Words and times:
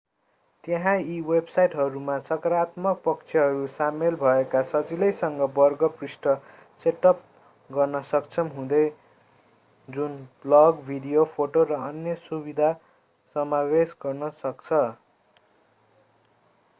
त्यहाँ 0.63 0.93
यी 0.99 1.15
वेबसाइटहरूमा 1.25 2.13
सकारात्मक 2.29 3.01
पक्षहरू 3.03 3.67
सामेल 3.73 4.15
भएका 4.15 4.61
सजिलैसँग 4.69 5.43
वर्ग 5.55 5.83
पृष्ठ 5.99 6.27
सेटअप 6.85 7.21
गर्न 7.69 8.01
सक्षम 8.07 8.51
हुँदै 8.55 8.83
जुन 9.89 10.17
ब्लग 10.41 10.83
भिडियो 10.85 11.29
फोटो 11.31 11.67
र 11.67 11.81
अन्य 11.83 12.15
सुविधा 12.23 12.73
समावेश 13.35 13.95
गर्न 14.01 14.29
सक्छ 14.39 14.83